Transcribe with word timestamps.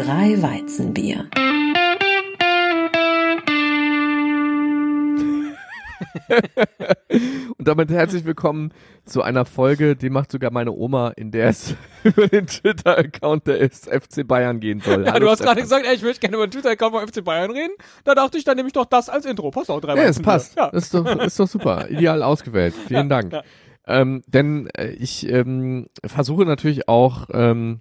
Drei 0.00 0.40
Weizenbier. 0.40 1.28
Und 7.58 7.68
damit 7.68 7.90
herzlich 7.90 8.24
willkommen 8.24 8.72
zu 9.04 9.20
einer 9.20 9.44
Folge, 9.44 9.96
die 9.96 10.08
macht 10.08 10.32
sogar 10.32 10.50
meine 10.52 10.72
Oma, 10.72 11.10
in 11.16 11.32
der 11.32 11.50
es 11.50 11.74
über 12.04 12.28
den 12.28 12.46
Twitter-Account 12.46 13.46
des 13.46 13.90
FC 13.90 14.26
Bayern 14.26 14.58
gehen 14.60 14.80
soll. 14.80 15.04
Ja, 15.04 15.12
Hallo, 15.12 15.26
du 15.26 15.32
hast 15.32 15.42
gerade 15.42 15.60
gesagt, 15.60 15.84
ey, 15.84 15.94
ich 15.94 16.02
möchte 16.02 16.20
gerne 16.20 16.36
über 16.36 16.46
den 16.46 16.52
Twitter-Account 16.52 16.94
vom 16.94 17.06
FC 17.06 17.22
Bayern 17.22 17.50
reden. 17.50 17.74
Da 18.04 18.14
dachte 18.14 18.38
ich, 18.38 18.44
dann 18.44 18.56
nehme 18.56 18.68
ich 18.68 18.72
doch 18.72 18.86
das 18.86 19.10
als 19.10 19.26
Intro. 19.26 19.50
Passt 19.50 19.70
auch 19.70 19.82
drei 19.82 19.96
Ja, 19.96 20.04
es 20.04 20.22
passt. 20.22 20.56
Ja. 20.56 20.68
Ist 20.68 20.94
doch, 20.94 21.04
ist 21.04 21.38
doch 21.38 21.48
super. 21.48 21.86
Ideal 21.90 22.22
ausgewählt. 22.22 22.72
Vielen 22.88 23.10
Dank. 23.10 23.34
ja. 23.34 23.42
Ähm, 23.86 24.22
denn 24.26 24.68
äh, 24.78 24.92
ich 24.92 25.28
ähm, 25.28 25.88
versuche 26.06 26.46
natürlich 26.46 26.88
auch 26.88 27.26
ähm, 27.34 27.80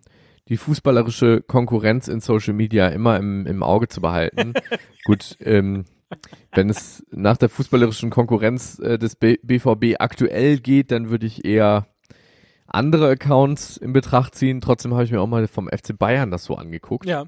die 0.49 0.57
fußballerische 0.57 1.41
Konkurrenz 1.41 2.07
in 2.07 2.19
Social 2.19 2.53
Media 2.53 2.87
immer 2.87 3.17
im, 3.17 3.45
im 3.45 3.63
Auge 3.63 3.87
zu 3.87 4.01
behalten. 4.01 4.53
Gut, 5.05 5.37
ähm, 5.41 5.85
wenn 6.51 6.69
es 6.69 7.05
nach 7.11 7.37
der 7.37 7.49
fußballerischen 7.49 8.09
Konkurrenz 8.09 8.79
äh, 8.79 8.97
des 8.97 9.15
B 9.15 9.37
BVB 9.43 9.99
aktuell 9.99 10.59
geht, 10.59 10.91
dann 10.91 11.09
würde 11.09 11.27
ich 11.27 11.45
eher 11.45 11.87
andere 12.65 13.09
Accounts 13.09 13.77
in 13.77 13.93
Betracht 13.93 14.35
ziehen. 14.35 14.59
Trotzdem 14.59 14.93
habe 14.93 15.03
ich 15.03 15.11
mir 15.11 15.21
auch 15.21 15.27
mal 15.27 15.47
vom 15.47 15.69
FC 15.69 15.97
Bayern 15.97 16.31
das 16.31 16.43
so 16.43 16.55
angeguckt. 16.55 17.07
ja. 17.07 17.25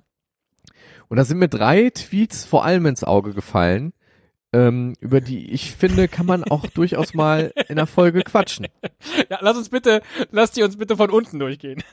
Und 1.10 1.18
da 1.18 1.26
sind 1.26 1.40
mir 1.40 1.50
drei 1.50 1.90
Tweets 1.90 2.46
vor 2.46 2.64
allem 2.64 2.86
ins 2.86 3.04
Auge 3.04 3.34
gefallen, 3.34 3.92
ähm, 4.54 4.94
über 5.00 5.22
die 5.22 5.52
ich 5.52 5.72
finde, 5.76 6.08
kann 6.08 6.26
man 6.26 6.44
auch 6.44 6.66
durchaus 6.74 7.14
mal 7.14 7.54
in 7.70 7.76
der 7.78 7.88
Folge 7.88 8.22
quatschen. 8.24 8.68
Ja, 9.30 9.40
lass 9.42 9.58
uns 9.58 9.70
bitte, 9.70 10.02
lass 10.32 10.52
die 10.52 10.64
uns 10.64 10.78
bitte 10.78 10.98
von 10.98 11.10
unten 11.10 11.40
durchgehen. 11.40 11.84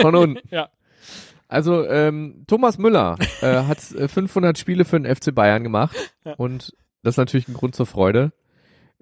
Von 0.00 0.14
unten. 0.14 0.38
Ja. 0.50 0.68
Also 1.48 1.86
ähm, 1.86 2.44
Thomas 2.46 2.78
Müller 2.78 3.16
äh, 3.42 3.62
hat 3.64 3.78
äh, 3.92 4.08
500 4.08 4.58
Spiele 4.58 4.84
für 4.84 4.98
den 5.00 5.14
FC 5.14 5.34
Bayern 5.34 5.62
gemacht 5.62 5.94
Ja. 6.24 6.32
und 6.34 6.74
das 7.02 7.14
ist 7.14 7.18
natürlich 7.18 7.48
ein 7.48 7.54
Grund 7.54 7.74
zur 7.74 7.86
Freude. 7.86 8.32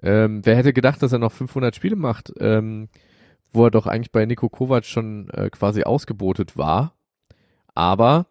Ähm, 0.01 0.45
wer 0.45 0.57
hätte 0.57 0.73
gedacht, 0.73 1.01
dass 1.01 1.13
er 1.13 1.19
noch 1.19 1.31
500 1.31 1.73
Spiele 1.75 1.95
macht, 1.95 2.33
ähm, 2.39 2.89
wo 3.53 3.65
er 3.65 3.71
doch 3.71 3.87
eigentlich 3.87 4.11
bei 4.11 4.25
Nico 4.25 4.49
Kovac 4.49 4.83
schon 4.85 5.29
äh, 5.29 5.49
quasi 5.49 5.83
ausgebotet 5.83 6.57
war. 6.57 6.93
Aber 7.73 8.27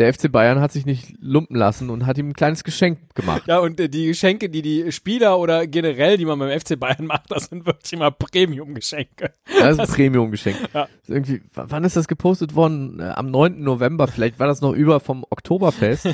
der 0.00 0.12
FC 0.12 0.32
Bayern 0.32 0.60
hat 0.60 0.72
sich 0.72 0.86
nicht 0.86 1.14
lumpen 1.20 1.54
lassen 1.56 1.90
und 1.90 2.06
hat 2.06 2.18
ihm 2.18 2.30
ein 2.30 2.32
kleines 2.34 2.64
Geschenk 2.64 2.98
gemacht. 3.14 3.42
Ja, 3.46 3.58
und 3.60 3.78
äh, 3.78 3.88
die 3.88 4.06
Geschenke, 4.06 4.48
die 4.50 4.62
die 4.62 4.90
Spieler 4.90 5.38
oder 5.38 5.66
generell, 5.66 6.16
die 6.16 6.24
man 6.24 6.38
beim 6.38 6.58
FC 6.58 6.78
Bayern 6.80 7.06
macht, 7.06 7.30
das 7.30 7.44
sind 7.44 7.66
wirklich 7.66 7.92
immer 7.92 8.10
Premium-Geschenke. 8.10 9.30
Das 9.60 9.72
ist 9.74 9.80
ein 9.80 9.86
Premium-Geschenk. 9.88 10.56
Ja. 10.74 10.88
Irgendwie, 11.06 11.42
wann 11.54 11.84
ist 11.84 11.96
das 11.96 12.08
gepostet 12.08 12.54
worden? 12.54 12.98
Äh, 13.00 13.04
Am 13.10 13.30
9. 13.30 13.62
November. 13.62 14.08
Vielleicht 14.08 14.38
war 14.40 14.46
das 14.46 14.60
noch 14.60 14.72
über 14.72 15.00
vom 15.00 15.24
Oktoberfest. 15.30 16.08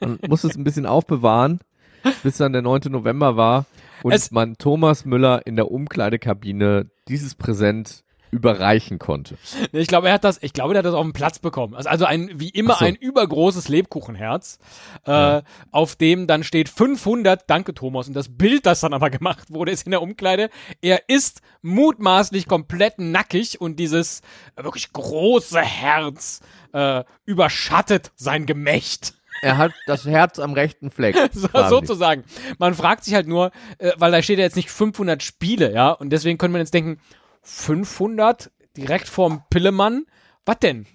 Man 0.00 0.18
muss 0.28 0.42
es 0.44 0.56
ein 0.56 0.64
bisschen 0.64 0.86
aufbewahren, 0.86 1.60
bis 2.22 2.38
dann 2.38 2.52
der 2.52 2.62
9. 2.62 2.80
November 2.90 3.36
war 3.36 3.66
und 4.02 4.12
Es- 4.12 4.30
man 4.30 4.56
Thomas 4.56 5.04
Müller 5.04 5.42
in 5.46 5.56
der 5.56 5.70
Umkleidekabine 5.70 6.86
dieses 7.08 7.34
Präsent 7.34 8.02
überreichen 8.30 8.98
konnte. 8.98 9.36
Ich 9.72 9.86
glaube, 9.86 10.08
er 10.08 10.14
hat 10.14 10.24
das, 10.24 10.42
ich 10.42 10.52
glaube, 10.52 10.74
er 10.74 10.78
hat 10.78 10.84
das 10.86 10.94
auf 10.94 11.04
den 11.04 11.12
Platz 11.12 11.38
bekommen. 11.38 11.74
Also, 11.74 11.88
also 11.88 12.04
ein, 12.04 12.30
wie 12.34 12.48
immer, 12.50 12.74
so. 12.74 12.84
ein 12.84 12.94
übergroßes 12.96 13.68
Lebkuchenherz, 13.68 14.58
äh, 15.06 15.10
Ja. 15.10 15.42
auf 15.70 15.96
dem 15.96 16.26
dann 16.26 16.44
steht 16.44 16.68
500, 16.68 17.48
danke 17.48 17.74
Thomas. 17.74 18.08
Und 18.08 18.14
das 18.14 18.28
Bild, 18.28 18.66
das 18.66 18.80
dann 18.80 18.92
aber 18.94 19.10
gemacht 19.10 19.50
wurde, 19.52 19.72
ist 19.72 19.86
in 19.86 19.90
der 19.92 20.02
Umkleide. 20.02 20.50
Er 20.82 21.08
ist 21.08 21.40
mutmaßlich 21.62 22.46
komplett 22.48 22.98
nackig 22.98 23.60
und 23.60 23.76
dieses 23.76 24.22
wirklich 24.56 24.92
große 24.92 25.60
Herz, 25.60 26.40
äh, 26.72 27.04
überschattet 27.24 28.12
sein 28.16 28.46
Gemächt. 28.46 29.14
Er 29.42 29.58
hat 29.58 29.72
das 29.86 30.06
Herz 30.06 30.38
am 30.38 30.52
rechten 30.54 30.90
Fleck. 30.90 31.14
So, 31.32 31.48
sozusagen. 31.68 32.24
Man 32.58 32.74
fragt 32.74 33.04
sich 33.04 33.14
halt 33.14 33.26
nur, 33.28 33.50
äh, 33.78 33.92
weil 33.98 34.10
da 34.10 34.22
steht 34.22 34.38
ja 34.38 34.44
jetzt 34.44 34.56
nicht 34.56 34.70
500 34.70 35.22
Spiele, 35.22 35.72
ja, 35.74 35.90
und 35.90 36.10
deswegen 36.10 36.38
können 36.38 36.54
wir 36.54 36.58
jetzt 36.58 36.72
denken, 36.74 36.98
500 37.46 38.50
direkt 38.76 39.08
vorm 39.08 39.42
Pillemann, 39.50 40.04
was 40.44 40.58
denn? 40.58 40.86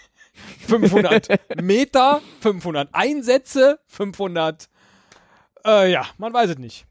500 0.68 1.28
Meter, 1.62 2.20
500 2.40 2.90
Einsätze, 2.92 3.80
500, 3.86 4.68
äh, 5.64 5.90
ja, 5.90 6.04
man 6.18 6.34
weiß 6.34 6.50
es 6.50 6.58
nicht. 6.58 6.86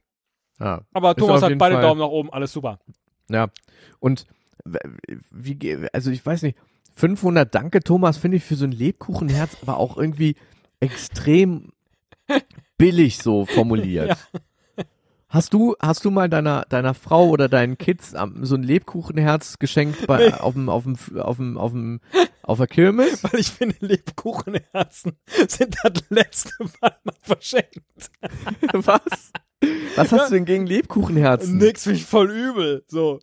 Ja. 0.59 0.81
Aber 0.93 1.15
Thomas 1.15 1.43
hat 1.43 1.57
beide 1.57 1.75
Fall- 1.75 1.83
Daumen 1.83 1.99
nach 1.99 2.07
oben, 2.07 2.33
alles 2.33 2.51
super. 2.51 2.79
Ja, 3.29 3.49
und 3.99 4.25
wie, 5.31 5.87
also 5.93 6.09
ich 6.09 6.25
weiß 6.25 6.41
nicht, 6.41 6.57
500 6.95 7.53
Danke 7.53 7.81
Thomas 7.81 8.17
finde 8.17 8.37
ich 8.37 8.43
für 8.43 8.55
so 8.55 8.65
ein 8.65 8.71
Lebkuchenherz 8.71 9.57
aber 9.61 9.77
auch 9.77 9.97
irgendwie 9.97 10.35
extrem 10.79 11.71
billig 12.77 13.19
so 13.19 13.45
formuliert. 13.45 14.09
Ja. 14.33 14.39
Hast 15.35 15.53
du, 15.53 15.75
hast 15.81 16.05
du 16.05 16.11
mal 16.11 16.29
deiner, 16.29 16.63
deiner 16.69 16.93
Frau 16.93 17.27
oder 17.27 17.49
deinen 17.49 17.77
Kids 17.77 18.11
so 18.41 18.55
ein 18.55 18.63
Lebkuchenherz 18.63 19.59
geschenkt 19.59 20.07
bei, 20.07 20.33
auf 20.33 20.53
dem, 20.53 20.69
auf 20.69 20.83
dem, 20.83 20.95
auf 21.19 21.35
dem, 21.35 21.57
auf 21.57 21.71
dem, 21.73 21.99
auf 22.41 22.57
der 22.57 22.67
Kirmes? 22.67 23.21
Weil 23.21 23.41
ich 23.41 23.49
finde, 23.51 23.75
Lebkuchenherzen 23.81 25.17
sind 25.49 25.75
das 25.83 25.91
letzte 26.07 26.53
Mal 26.79 26.95
mal 27.03 27.15
verschenkt. 27.19 28.11
Was? 28.71 29.33
Was 29.97 30.11
hast 30.13 30.29
du 30.29 30.35
denn 30.35 30.45
gegen 30.45 30.67
Lebkuchenherzen? 30.67 31.57
Nix, 31.57 31.83
finde 31.83 31.99
ich 31.99 32.05
voll 32.05 32.31
übel. 32.31 32.85
So. 32.87 33.19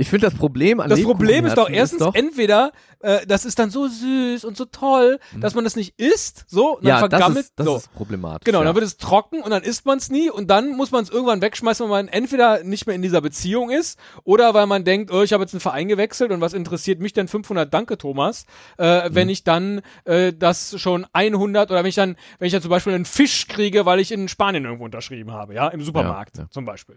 Ich 0.00 0.08
finde 0.08 0.28
das 0.28 0.34
Problem 0.34 0.80
an 0.80 0.88
Das 0.88 1.02
Problem 1.02 1.44
ist 1.44 1.58
doch 1.58 1.68
erstens, 1.68 2.02
entweder 2.14 2.72
äh, 3.00 3.26
das 3.26 3.44
ist 3.44 3.58
dann 3.58 3.68
so 3.70 3.86
süß 3.86 4.46
und 4.46 4.56
so 4.56 4.64
toll, 4.64 5.18
dass 5.38 5.54
man 5.54 5.62
das 5.62 5.76
nicht 5.76 5.98
isst, 5.98 6.46
so, 6.48 6.76
und 6.76 6.84
dann 6.84 6.88
ja, 6.88 7.06
das 7.06 7.10
vergammelt. 7.10 7.44
ist, 7.44 7.52
das 7.56 7.66
so. 7.66 7.76
ist 7.76 7.92
problematisch. 7.92 8.44
Genau, 8.44 8.60
ja. 8.60 8.64
dann 8.64 8.74
wird 8.74 8.86
es 8.86 8.96
trocken 8.96 9.42
und 9.42 9.50
dann 9.50 9.62
isst 9.62 9.84
man 9.84 9.98
es 9.98 10.08
nie 10.10 10.30
und 10.30 10.48
dann 10.48 10.70
muss 10.74 10.90
man 10.90 11.04
es 11.04 11.10
irgendwann 11.10 11.42
wegschmeißen, 11.42 11.84
weil 11.84 12.04
man 12.04 12.08
entweder 12.08 12.64
nicht 12.64 12.86
mehr 12.86 12.96
in 12.96 13.02
dieser 13.02 13.20
Beziehung 13.20 13.68
ist 13.68 13.98
oder 14.24 14.54
weil 14.54 14.66
man 14.66 14.84
denkt, 14.84 15.12
oh, 15.12 15.20
ich 15.22 15.34
habe 15.34 15.42
jetzt 15.42 15.52
einen 15.52 15.60
Verein 15.60 15.88
gewechselt 15.88 16.30
und 16.30 16.40
was 16.40 16.54
interessiert 16.54 17.00
mich 17.00 17.12
denn 17.12 17.28
500 17.28 17.72
Danke, 17.72 17.98
Thomas, 17.98 18.46
äh, 18.78 19.10
wenn 19.12 19.26
Mhm. 19.26 19.32
ich 19.32 19.44
dann 19.44 19.82
äh, 20.06 20.32
das 20.32 20.80
schon 20.80 21.06
100 21.12 21.70
oder 21.70 21.80
wenn 21.80 21.88
ich 21.88 21.94
dann, 21.94 22.16
wenn 22.38 22.46
ich 22.46 22.52
dann 22.52 22.62
zum 22.62 22.70
Beispiel 22.70 22.94
einen 22.94 23.04
Fisch 23.04 23.48
kriege, 23.48 23.84
weil 23.84 24.00
ich 24.00 24.12
in 24.12 24.28
Spanien 24.28 24.64
irgendwo 24.64 24.86
unterschrieben 24.86 25.32
habe, 25.32 25.52
ja, 25.54 25.68
im 25.68 25.82
Supermarkt 25.82 26.38
ja. 26.38 26.48
zum 26.50 26.64
Beispiel. 26.64 26.96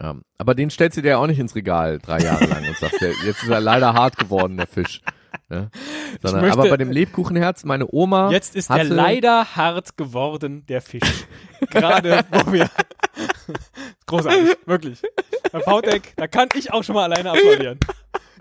Ja, 0.00 0.14
aber 0.38 0.54
den 0.54 0.70
stellst 0.70 0.96
du 0.96 1.02
dir 1.02 1.10
ja 1.10 1.16
auch 1.18 1.26
nicht 1.26 1.38
ins 1.38 1.54
Regal 1.54 1.98
drei 1.98 2.18
Jahre 2.20 2.44
lang 2.46 2.66
und 2.68 2.76
sagst, 2.76 3.00
der, 3.00 3.10
jetzt 3.24 3.42
ist 3.42 3.48
er 3.48 3.60
leider 3.60 3.92
hart 3.94 4.16
geworden, 4.18 4.56
der 4.56 4.66
Fisch. 4.66 5.00
Ja? 5.50 5.68
Sondern, 6.22 6.42
möchte- 6.42 6.58
aber 6.60 6.68
bei 6.70 6.76
dem 6.76 6.90
Lebkuchenherz, 6.92 7.64
meine 7.64 7.86
Oma. 7.90 8.30
Jetzt 8.30 8.54
ist 8.54 8.70
hatte, 8.70 8.82
er 8.82 8.94
leider 8.94 9.56
hart 9.56 9.96
geworden, 9.96 10.64
der 10.66 10.80
Fisch. 10.80 11.24
Gerade, 11.70 12.24
wo 12.30 12.52
wir. 12.52 12.68
Großartig, 14.06 14.56
wirklich. 14.66 15.02
Bei 15.52 15.60
VTech, 15.60 16.02
da 16.16 16.26
kann 16.28 16.48
ich 16.54 16.72
auch 16.72 16.84
schon 16.84 16.94
mal 16.94 17.04
alleine 17.12 17.30
applaudieren. 17.30 17.78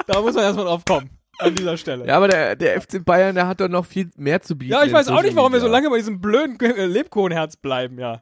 Da 0.08 0.22
muss 0.22 0.34
man 0.36 0.44
erstmal 0.44 0.66
drauf 0.66 0.84
kommen. 0.86 1.10
An 1.40 1.56
dieser 1.56 1.78
Stelle. 1.78 2.06
Ja, 2.06 2.18
aber 2.18 2.28
der, 2.28 2.56
der 2.58 2.82
FC 2.82 3.04
Bayern, 3.04 3.34
der 3.34 3.48
hat 3.48 3.62
doch 3.62 3.70
noch 3.70 3.86
viel 3.86 4.10
mehr 4.18 4.42
zu 4.42 4.58
bieten. 4.58 4.74
Ja, 4.74 4.84
ich 4.84 4.92
weiß 4.92 5.08
auch 5.08 5.22
nicht, 5.22 5.36
warum 5.38 5.54
wir 5.54 5.62
so 5.62 5.68
lange 5.68 5.90
bei 5.90 5.98
diesem 5.98 6.20
blöden 6.20 6.60
äh, 6.60 6.86
Lebkuchenherz 6.86 7.56
bleiben, 7.56 7.98
ja. 7.98 8.22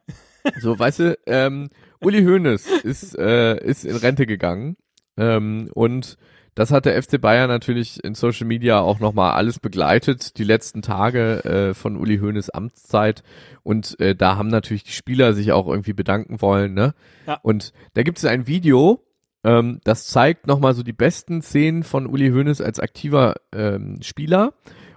So, 0.60 0.78
weißt 0.78 0.98
du, 1.00 1.18
ähm, 1.26 1.68
Uli 2.00 2.24
Hoeneß 2.24 2.66
ist, 2.82 3.18
äh, 3.18 3.58
ist 3.64 3.84
in 3.84 3.96
Rente 3.96 4.26
gegangen. 4.26 4.76
Ähm, 5.16 5.70
und 5.74 6.16
das 6.54 6.72
hat 6.72 6.86
der 6.86 7.00
FC 7.00 7.20
Bayern 7.20 7.48
natürlich 7.48 8.02
in 8.02 8.14
Social 8.14 8.46
Media 8.46 8.80
auch 8.80 8.98
nochmal 8.98 9.32
alles 9.32 9.60
begleitet, 9.60 10.38
die 10.38 10.44
letzten 10.44 10.82
Tage 10.82 11.44
äh, 11.44 11.74
von 11.74 11.96
Uli 11.96 12.18
Hoeneß 12.18 12.50
Amtszeit. 12.50 13.22
Und 13.62 13.98
äh, 14.00 14.16
da 14.16 14.36
haben 14.36 14.48
natürlich 14.48 14.82
die 14.82 14.92
Spieler 14.92 15.34
sich 15.34 15.52
auch 15.52 15.68
irgendwie 15.68 15.92
bedanken 15.92 16.40
wollen. 16.42 16.74
Ne? 16.74 16.94
Ja. 17.26 17.38
Und 17.42 17.72
da 17.94 18.02
gibt 18.02 18.18
es 18.18 18.24
ein 18.24 18.48
Video, 18.48 19.04
ähm, 19.44 19.80
das 19.84 20.08
zeigt 20.08 20.46
nochmal 20.46 20.74
so 20.74 20.82
die 20.82 20.92
besten 20.92 21.42
Szenen 21.42 21.84
von 21.84 22.06
Uli 22.06 22.30
Hoeneß 22.30 22.60
als 22.60 22.80
aktiver 22.80 23.36
ähm, 23.52 24.02
Spieler. 24.02 24.54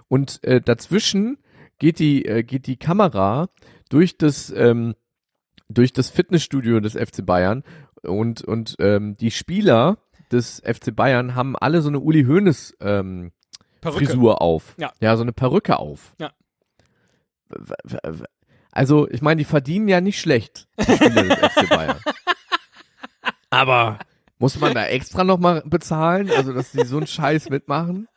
Und 0.08 0.42
äh, 0.42 0.60
dazwischen 0.60 1.38
geht 1.78 2.00
die, 2.00 2.26
äh, 2.26 2.42
geht 2.42 2.66
die 2.66 2.76
Kamera 2.76 3.48
durch 3.88 4.18
das, 4.18 4.52
ähm, 4.56 4.94
durch 5.74 5.92
das 5.92 6.10
Fitnessstudio 6.10 6.80
des 6.80 6.94
FC 6.94 7.24
Bayern 7.24 7.64
und, 8.02 8.42
und 8.42 8.76
ähm, 8.78 9.14
die 9.14 9.30
Spieler 9.30 9.98
des 10.30 10.62
FC 10.64 10.94
Bayern 10.94 11.34
haben 11.34 11.56
alle 11.56 11.82
so 11.82 11.88
eine 11.88 12.00
Uli 12.00 12.24
Hoeneß 12.24 12.76
ähm, 12.80 13.32
Perücke. 13.80 14.06
Frisur 14.06 14.40
auf. 14.40 14.74
Ja. 14.78 14.92
ja, 15.00 15.16
so 15.16 15.22
eine 15.22 15.32
Perücke 15.32 15.78
auf. 15.78 16.14
Ja. 16.18 16.32
Also, 18.70 19.08
ich 19.10 19.20
meine, 19.20 19.38
die 19.38 19.44
verdienen 19.44 19.88
ja 19.88 20.00
nicht 20.00 20.20
schlecht, 20.20 20.68
die 20.78 20.92
Spieler 20.92 21.24
des 21.24 21.38
FC 21.38 21.68
Bayern. 21.68 22.00
Aber 23.50 23.98
muss 24.38 24.58
man 24.58 24.72
da 24.72 24.86
extra 24.86 25.24
nochmal 25.24 25.62
bezahlen, 25.66 26.30
also 26.30 26.54
dass 26.54 26.72
die 26.72 26.84
so 26.84 26.96
einen 26.96 27.06
Scheiß 27.06 27.50
mitmachen? 27.50 28.08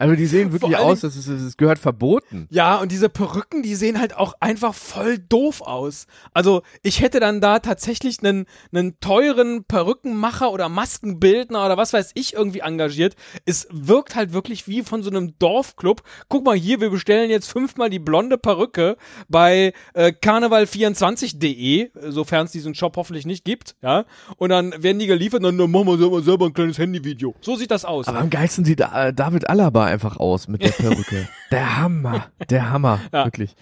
Also 0.00 0.14
die 0.14 0.24
sehen 0.24 0.50
wirklich 0.50 0.78
aus, 0.78 1.00
das, 1.00 1.14
ist, 1.14 1.28
das 1.28 1.58
gehört 1.58 1.78
verboten. 1.78 2.48
Ja, 2.50 2.76
und 2.76 2.90
diese 2.90 3.10
Perücken, 3.10 3.62
die 3.62 3.74
sehen 3.74 4.00
halt 4.00 4.16
auch 4.16 4.32
einfach 4.40 4.72
voll 4.72 5.18
doof 5.18 5.60
aus. 5.60 6.06
Also 6.32 6.62
ich 6.82 7.02
hätte 7.02 7.20
dann 7.20 7.42
da 7.42 7.58
tatsächlich 7.58 8.24
einen, 8.24 8.46
einen 8.72 8.98
teuren 9.00 9.64
Perückenmacher 9.64 10.52
oder 10.52 10.70
Maskenbildner 10.70 11.66
oder 11.66 11.76
was 11.76 11.92
weiß 11.92 12.12
ich 12.14 12.32
irgendwie 12.32 12.60
engagiert. 12.60 13.14
Es 13.44 13.68
wirkt 13.70 14.16
halt 14.16 14.32
wirklich 14.32 14.66
wie 14.66 14.80
von 14.80 15.02
so 15.02 15.10
einem 15.10 15.38
Dorfclub. 15.38 16.02
Guck 16.30 16.46
mal 16.46 16.56
hier, 16.56 16.80
wir 16.80 16.88
bestellen 16.88 17.28
jetzt 17.28 17.52
fünfmal 17.52 17.90
die 17.90 17.98
blonde 17.98 18.38
Perücke 18.38 18.96
bei 19.28 19.74
äh, 19.92 20.12
karneval24.de, 20.12 21.90
sofern 22.08 22.46
es 22.46 22.52
diesen 22.52 22.74
Shop 22.74 22.96
hoffentlich 22.96 23.26
nicht 23.26 23.44
gibt, 23.44 23.76
ja. 23.82 24.06
Und 24.38 24.48
dann 24.48 24.82
werden 24.82 24.98
die 24.98 25.06
geliefert 25.06 25.44
und 25.44 25.58
dann 25.58 25.70
machen 25.70 25.88
wir 25.88 25.98
selber, 25.98 26.22
selber 26.22 26.46
ein 26.46 26.54
kleines 26.54 26.78
Handyvideo. 26.78 27.34
So 27.42 27.56
sieht 27.56 27.70
das 27.70 27.84
aus. 27.84 28.08
Aber 28.08 28.20
am 28.20 28.30
geilsten 28.30 28.64
sieht 28.64 28.80
äh, 28.80 29.12
David 29.12 29.46
Alaba 29.50 29.89
einfach 29.90 30.16
aus 30.16 30.48
mit 30.48 30.62
der 30.62 30.70
Perücke. 30.70 31.28
der 31.50 31.78
Hammer, 31.78 32.26
der 32.48 32.70
Hammer, 32.70 33.00
Ja. 33.12 33.24
wirklich. 33.26 33.54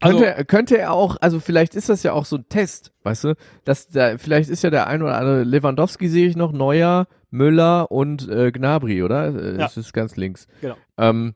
Also- 0.00 0.18
Könnte, 0.20 0.44
könnte 0.44 0.78
er 0.78 0.92
auch, 0.92 1.16
also 1.20 1.40
vielleicht 1.40 1.74
ist 1.74 1.88
das 1.88 2.02
ja 2.04 2.12
auch 2.12 2.24
so 2.24 2.36
ein 2.36 2.48
Test, 2.48 2.92
weißt 3.02 3.24
du, 3.24 3.34
dass 3.64 3.88
da, 3.88 4.16
vielleicht 4.16 4.48
ist 4.48 4.62
ja 4.62 4.70
der 4.70 4.86
ein 4.86 5.02
oder 5.02 5.18
andere 5.18 5.42
Lewandowski 5.42 6.08
sehe 6.08 6.28
ich 6.28 6.36
noch, 6.36 6.52
Neuer, 6.52 7.08
Müller 7.30 7.90
und 7.90 8.28
äh, 8.28 8.52
Gnabry, 8.52 9.02
oder? 9.02 9.34
Äh, 9.34 9.50
Ja. 9.52 9.56
Das 9.58 9.76
ist 9.76 9.92
ganz 9.92 10.14
links. 10.16 10.46
Genau. 10.60 10.76
Ähm, 10.98 11.34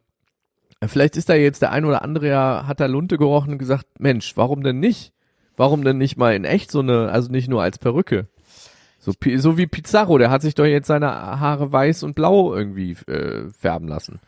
vielleicht 0.86 1.16
ist 1.16 1.28
da 1.28 1.34
jetzt 1.34 1.60
der 1.62 1.72
ein 1.72 1.84
oder 1.84 2.02
andere 2.02 2.28
ja, 2.28 2.64
hat 2.69 2.78
da 2.80 2.86
Lunte 2.86 3.19
gerochen 3.19 3.52
und 3.52 3.58
gesagt, 3.58 3.86
Mensch, 3.98 4.36
warum 4.36 4.62
denn 4.62 4.78
nicht? 4.78 5.12
Warum 5.56 5.82
denn 5.84 5.98
nicht 5.98 6.16
mal 6.16 6.34
in 6.34 6.44
echt 6.44 6.70
so 6.70 6.80
eine, 6.80 7.10
also 7.10 7.30
nicht 7.30 7.48
nur 7.48 7.62
als 7.62 7.78
Perücke? 7.78 8.28
So, 9.04 9.12
so 9.37 9.58
wie 9.58 9.66
Pizarro, 9.66 10.16
der 10.16 10.31
hat 10.31 10.43
sich 10.43 10.54
doch 10.54 10.64
jetzt 10.64 10.87
seine 10.87 11.10
Haare 11.10 11.72
weiß 11.72 12.04
und 12.04 12.14
blau 12.14 12.54
irgendwie 12.54 12.93
äh, 13.08 13.50
färben 13.50 13.88
lassen. 13.88 14.20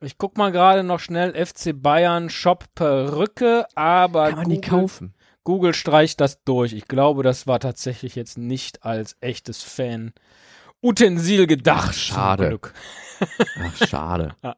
Ich 0.00 0.18
guck 0.18 0.36
mal 0.36 0.50
gerade 0.50 0.82
noch 0.82 0.98
schnell 0.98 1.32
FC 1.32 1.70
Bayern 1.80 2.28
Shop 2.28 2.64
Perücke, 2.74 3.66
aber 3.76 4.30
Kann 4.30 4.38
man 4.38 4.48
die 4.48 4.56
Google, 4.56 4.68
kaufen? 4.68 5.14
Google 5.44 5.74
streicht 5.74 6.20
das 6.20 6.42
durch. 6.42 6.72
Ich 6.72 6.88
glaube, 6.88 7.22
das 7.22 7.46
war 7.46 7.60
tatsächlich 7.60 8.16
jetzt 8.16 8.36
nicht 8.36 8.84
als 8.84 9.16
echtes 9.20 9.62
Fan 9.62 10.12
Utensil 10.82 11.46
gedacht. 11.46 11.90
Ach, 11.90 11.94
schade. 11.94 12.58
Ach, 13.20 13.86
schade. 13.86 14.34
Ja. 14.42 14.56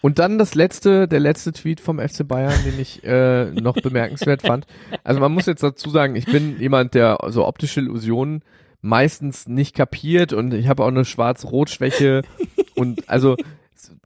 Und 0.00 0.18
dann 0.18 0.38
das 0.38 0.56
letzte, 0.56 1.06
der 1.06 1.20
letzte 1.20 1.52
Tweet 1.52 1.80
vom 1.80 2.00
FC 2.00 2.26
Bayern, 2.26 2.64
den 2.64 2.80
ich 2.80 3.04
äh, 3.04 3.44
noch 3.52 3.74
bemerkenswert 3.74 4.42
fand. 4.42 4.66
Also 5.04 5.20
man 5.20 5.32
muss 5.32 5.46
jetzt 5.46 5.62
dazu 5.62 5.88
sagen, 5.88 6.16
ich 6.16 6.26
bin 6.26 6.58
jemand, 6.58 6.94
der 6.94 7.18
so 7.28 7.46
optische 7.46 7.78
Illusionen 7.78 8.42
meistens 8.82 9.48
nicht 9.48 9.74
kapiert 9.74 10.32
und 10.32 10.52
ich 10.52 10.68
habe 10.68 10.82
auch 10.84 10.88
eine 10.88 11.04
Schwarz-Rot-Schwäche 11.04 12.22
und 12.74 13.08
also 13.08 13.36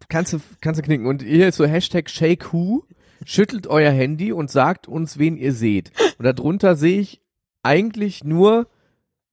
kannst 0.08 0.32
du, 0.34 0.38
kannst 0.60 0.78
du 0.78 0.84
knicken. 0.84 1.06
Und 1.06 1.22
hier 1.22 1.48
ist 1.48 1.56
so 1.56 1.64
Hashtag 1.66 2.08
ShakeWho, 2.08 2.84
schüttelt 3.24 3.66
euer 3.66 3.90
Handy 3.90 4.32
und 4.32 4.50
sagt 4.50 4.86
uns, 4.86 5.18
wen 5.18 5.36
ihr 5.36 5.52
seht. 5.52 5.90
Und 6.18 6.24
darunter 6.24 6.76
sehe 6.76 7.00
ich 7.00 7.20
eigentlich 7.62 8.22
nur 8.22 8.68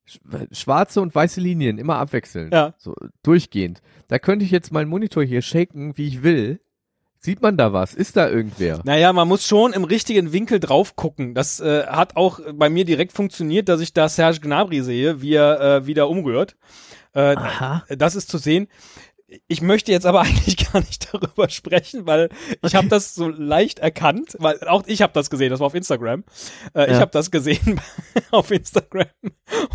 sch- 0.08 0.54
schwarze 0.56 1.02
und 1.02 1.14
weiße 1.14 1.40
Linien, 1.42 1.78
immer 1.78 1.98
abwechselnd. 1.98 2.54
Ja. 2.54 2.74
So 2.78 2.96
durchgehend. 3.22 3.82
Da 4.08 4.20
könnte 4.20 4.46
ich 4.46 4.52
jetzt 4.52 4.72
meinen 4.72 4.90
Monitor 4.90 5.24
hier 5.24 5.42
shaken, 5.42 5.98
wie 5.98 6.08
ich 6.08 6.24
will. 6.24 6.60
Sieht 7.26 7.42
man 7.42 7.56
da 7.56 7.72
was? 7.72 7.94
Ist 7.94 8.18
da 8.18 8.30
irgendwer? 8.30 8.82
Naja, 8.84 9.14
man 9.14 9.30
muss 9.30 9.48
schon 9.48 9.72
im 9.72 9.86
richtigen 9.86 10.34
Winkel 10.34 10.60
drauf 10.60 10.98
gucken. 10.98 11.34
Das 11.34 11.62
äh, 11.62 11.86
hat 11.86 12.18
auch 12.18 12.42
bei 12.54 12.70
mir 12.70 12.84
direkt 12.84 13.14
funktioniert, 13.14 13.70
dass 13.70 13.80
ich 13.80 13.94
da 13.94 14.10
Serge 14.10 14.42
Gnabry 14.42 14.82
sehe, 14.82 15.22
wie 15.22 15.36
er 15.36 15.62
äh, 15.62 15.88
wieder 15.88 16.10
umrührt. 16.10 16.58
Äh, 17.14 17.36
Aha. 17.38 17.86
das 17.88 18.16
ist 18.16 18.30
zu 18.30 18.38
sehen. 18.38 18.68
Ich 19.48 19.62
möchte 19.62 19.92
jetzt 19.92 20.06
aber 20.06 20.22
eigentlich 20.28 20.72
gar 20.72 20.80
nicht 20.82 21.14
darüber 21.14 21.50
sprechen, 21.50 22.06
weil 22.06 22.30
ich 22.62 22.76
habe 22.76 22.88
das 22.88 23.16
so 23.16 23.28
leicht 23.28 23.80
erkannt, 23.80 24.36
weil 24.40 24.60
auch 24.68 24.84
ich 24.88 25.02
habe 25.02 25.14
das 25.14 25.30
gesehen, 25.30 25.50
das 25.50 25.60
war 25.60 25.68
auf 25.68 25.76
Instagram. 25.76 26.24
Äh, 26.76 26.86
Ich 26.86 26.92
Ja. 26.94 27.00
habe 27.00 27.12
das 27.12 27.32
gesehen 27.32 27.80
auf 28.32 28.52
Instagram 28.52 29.08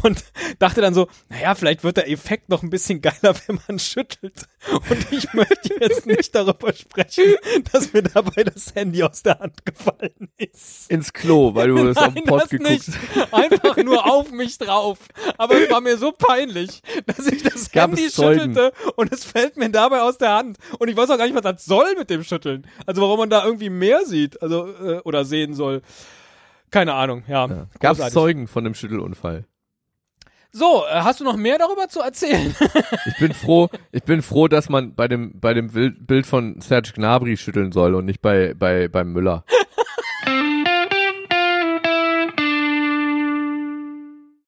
und 0.03 0.25
dachte 0.59 0.81
dann 0.81 0.95
so, 0.95 1.09
naja, 1.29 1.55
vielleicht 1.55 1.85
wird 1.85 1.97
der 1.97 2.11
Effekt 2.11 2.49
noch 2.49 2.63
ein 2.63 2.71
bisschen 2.71 3.01
geiler, 3.01 3.35
wenn 3.47 3.61
man 3.69 3.79
schüttelt. 3.79 4.47
Und 4.91 5.13
ich 5.13 5.33
möchte 5.33 5.75
jetzt 5.81 6.07
nicht 6.07 6.35
darüber 6.35 6.73
sprechen, 6.73 7.25
dass 7.73 7.93
mir 7.93 8.03
dabei 8.03 8.45
das 8.45 8.75
Handy 8.75 9.03
aus 9.03 9.23
der 9.23 9.39
Hand 9.39 9.65
gefallen 9.65 10.31
ist. 10.37 10.91
Ins 10.91 11.13
Klo, 11.13 11.55
weil 11.55 11.69
du 11.69 11.85
das 11.85 11.97
auf 11.97 12.07
Nein, 12.07 12.15
dem 12.17 12.25
Pod 12.25 12.43
das 12.43 12.51
geguckt 12.51 12.71
nicht. 12.71 12.89
Einfach 13.33 13.77
nur 13.85 14.05
auf 14.11 14.31
mich 14.31 14.59
drauf. 14.59 14.99
Aber 15.39 15.61
es 15.61 15.71
war 15.71 15.81
mir 15.81 15.97
so 15.97 16.13
peinlich, 16.13 16.83
dass 17.07 17.27
ich 17.27 17.43
das 17.43 17.71
Gab 17.71 17.91
Handy 17.91 18.11
schüttelte 18.11 18.73
und 18.97 19.13
es 19.13 19.25
fällt 19.25 19.48
mir 19.57 19.71
dabei 19.71 20.03
aus 20.03 20.19
der 20.19 20.35
Hand. 20.35 20.59
Und 20.79 20.89
ich 20.89 20.97
weiß 20.97 21.11
auch 21.11 21.19
gar 21.19 21.27
nicht, 21.27 21.35
was 21.35 21.43
das 21.43 21.65
soll 21.65 21.95
mit 21.97 22.11
dem 22.11 22.25
Schütteln. 22.25 22.67
Also 22.87 23.03
warum 23.03 23.19
man 23.19 23.31
da 23.31 23.45
irgendwie 23.45 23.71
mehr 23.71 24.05
sieht, 24.05 24.41
also 24.43 24.69
äh, 24.83 25.01
oder 25.05 25.25
sehen 25.25 25.55
soll. 25.55 25.83
Keine 26.71 26.95
Ahnung, 26.95 27.23
ja. 27.29 27.47
Ja. 27.47 27.67
Gab 27.81 27.99
es. 27.99 28.13
Zeugen 28.13 28.47
von 28.47 28.65
dem 28.65 28.75
Schüttelunfall? 28.75 29.45
So, 30.51 30.85
äh, 30.91 31.01
hast 31.01 31.21
du 31.21 31.25
noch 31.25 31.37
mehr 31.37 31.59
darüber 31.59 31.89
zu 31.89 32.01
erzählen? 32.01 32.55
Ich 33.07 33.19
bin 33.19 33.33
froh, 33.33 33.69
ich 33.91 34.03
bin 34.03 34.23
froh, 34.23 34.49
dass 34.49 34.69
man 34.69 34.95
bei 34.95 35.09
dem, 35.09 35.41
bei 35.41 35.55
dem 35.55 35.73
Bild 35.73 36.07
Bild 36.07 36.27
von 36.27 36.61
Serge 36.61 36.93
Gnabry 36.95 37.37
schütteln 37.37 37.73
soll 37.73 37.95
und 37.95 38.05
nicht 38.05 38.21
bei, 38.21 38.55
bei, 38.55 38.89
beim 38.89 39.13
Müller. 39.13 39.45